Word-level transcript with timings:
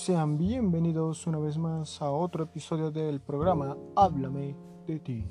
sean 0.00 0.38
bienvenidos 0.38 1.26
una 1.26 1.38
vez 1.38 1.58
más 1.58 2.00
a 2.00 2.10
otro 2.10 2.44
episodio 2.44 2.90
del 2.90 3.20
programa 3.20 3.76
Háblame 3.94 4.56
de 4.86 4.98
ti. 4.98 5.26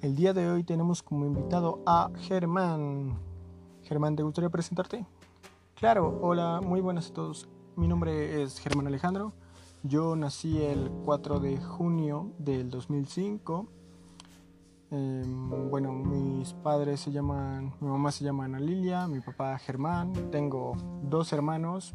El 0.00 0.16
día 0.16 0.32
de 0.32 0.50
hoy 0.50 0.64
tenemos 0.64 1.04
como 1.04 1.24
invitado 1.24 1.84
a 1.86 2.10
Germán. 2.16 3.16
Germán, 3.84 4.16
¿te 4.16 4.24
gustaría 4.24 4.50
presentarte? 4.50 5.06
Claro, 5.76 6.18
hola, 6.20 6.60
muy 6.64 6.80
buenas 6.80 7.10
a 7.10 7.14
todos. 7.14 7.48
Mi 7.76 7.86
nombre 7.86 8.42
es 8.42 8.58
Germán 8.58 8.88
Alejandro. 8.88 9.32
Yo 9.84 10.16
nací 10.16 10.60
el 10.60 10.90
4 11.04 11.38
de 11.38 11.58
junio 11.58 12.32
del 12.38 12.70
2005. 12.70 13.68
Em, 14.90 15.70
bueno, 15.70 15.92
mis 15.92 16.54
padres 16.54 16.98
se 16.98 17.12
llaman, 17.12 17.72
mi 17.78 17.86
mamá 17.86 18.10
se 18.10 18.24
llama 18.24 18.46
Ana 18.46 18.58
Lilia, 18.58 19.06
mi 19.06 19.20
papá 19.20 19.56
Germán. 19.58 20.12
Tengo 20.32 20.72
dos 21.04 21.32
hermanos, 21.32 21.94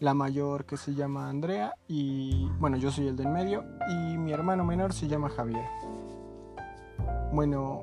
la 0.00 0.14
mayor 0.14 0.66
que 0.66 0.76
se 0.76 0.94
llama 0.94 1.28
Andrea 1.28 1.74
y 1.88 2.48
bueno, 2.58 2.76
yo 2.76 2.90
soy 2.90 3.08
el 3.08 3.16
del 3.16 3.28
medio 3.28 3.64
y 3.88 4.18
mi 4.18 4.32
hermano 4.32 4.64
menor 4.64 4.92
se 4.92 5.08
llama 5.08 5.30
Javier. 5.30 5.64
Bueno, 7.32 7.82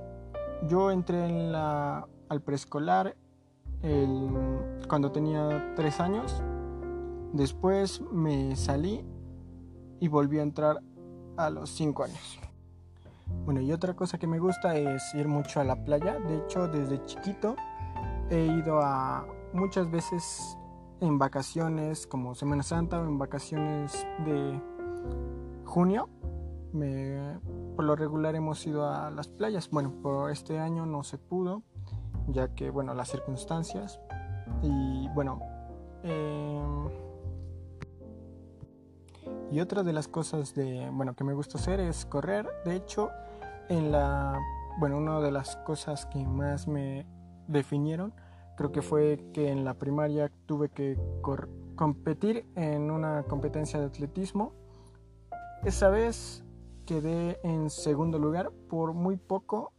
yo 0.67 0.91
entré 0.91 1.25
en 1.25 1.51
la, 1.51 2.07
al 2.29 2.41
preescolar 2.41 3.15
cuando 4.87 5.11
tenía 5.11 5.73
tres 5.75 5.99
años. 5.99 6.41
Después 7.33 8.01
me 8.11 8.55
salí 8.55 9.03
y 9.99 10.07
volví 10.07 10.39
a 10.39 10.43
entrar 10.43 10.79
a 11.35 11.49
los 11.49 11.69
cinco 11.69 12.03
años. 12.03 12.39
Bueno, 13.45 13.59
y 13.61 13.71
otra 13.73 13.95
cosa 13.95 14.17
que 14.17 14.27
me 14.27 14.39
gusta 14.39 14.77
es 14.77 15.13
ir 15.15 15.27
mucho 15.27 15.59
a 15.59 15.63
la 15.63 15.83
playa. 15.83 16.19
De 16.19 16.37
hecho, 16.37 16.67
desde 16.67 17.03
chiquito 17.05 17.55
he 18.29 18.45
ido 18.45 18.79
a 18.81 19.25
muchas 19.51 19.89
veces 19.89 20.57
en 21.03 21.19
vacaciones 21.19 22.07
como 22.07 22.33
Semana 22.33 22.63
Santa 22.63 22.99
o 22.99 23.03
en 23.03 23.17
vacaciones 23.17 24.07
de 24.25 24.59
junio. 25.65 26.09
por 27.75 27.85
lo 27.85 27.95
regular 27.95 28.35
hemos 28.35 28.65
ido 28.65 28.87
a 28.87 29.11
las 29.11 29.27
playas. 29.27 29.69
Bueno, 29.69 29.91
por 30.01 30.31
este 30.31 30.59
año 30.59 30.85
no 30.85 31.03
se 31.03 31.17
pudo, 31.17 31.63
ya 32.27 32.55
que, 32.55 32.69
bueno, 32.69 32.93
las 32.93 33.09
circunstancias. 33.09 33.99
Y 34.61 35.09
bueno, 35.09 35.39
em, 36.03 36.89
y 39.51 39.59
otra 39.59 39.83
de 39.83 39.93
las 39.93 40.07
cosas 40.07 40.55
de, 40.55 40.89
bueno, 40.91 41.15
que 41.15 41.23
me 41.23 41.33
gusta 41.33 41.57
hacer 41.57 41.79
es 41.79 42.05
correr. 42.05 42.47
De 42.63 42.75
hecho, 42.75 43.09
en 43.69 43.91
la, 43.91 44.39
bueno, 44.79 44.97
una 44.97 45.19
de 45.19 45.31
las 45.31 45.57
cosas 45.57 46.05
que 46.05 46.25
más 46.25 46.67
me 46.67 47.05
definieron 47.47 48.13
Creo 48.57 48.71
que 48.71 48.81
fue 48.81 49.19
que 49.33 49.49
en 49.49 49.65
la 49.65 49.73
primaria 49.73 50.31
tuve 50.45 50.69
que 50.69 50.97
competir 51.75 52.45
en 52.55 52.91
una 52.91 53.23
competencia 53.23 53.79
de 53.79 53.87
atletismo. 53.87 54.53
Esa 55.63 55.89
vez 55.89 56.43
quedé 56.85 57.39
en 57.43 57.69
segundo 57.69 58.19
lugar 58.19 58.51
por 58.69 58.93
muy 58.93 59.17
poco, 59.17 59.71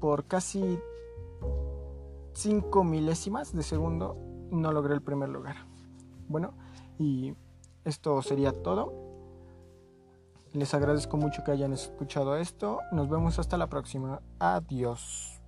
por 0.00 0.24
casi 0.26 0.80
5 2.32 2.84
milésimas 2.84 3.54
de 3.54 3.62
segundo, 3.62 4.16
no 4.50 4.72
logré 4.72 4.94
el 4.94 5.02
primer 5.02 5.28
lugar. 5.28 5.56
Bueno, 6.28 6.54
y 6.98 7.34
esto 7.84 8.20
sería 8.22 8.52
todo. 8.52 8.92
Les 10.52 10.74
agradezco 10.74 11.16
mucho 11.16 11.44
que 11.44 11.50
hayan 11.50 11.72
escuchado 11.72 12.36
esto. 12.36 12.80
Nos 12.90 13.08
vemos 13.08 13.38
hasta 13.38 13.56
la 13.56 13.68
próxima. 13.68 14.20
Adiós. 14.38 15.40